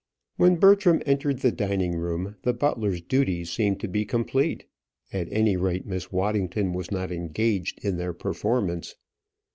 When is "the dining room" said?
1.41-2.35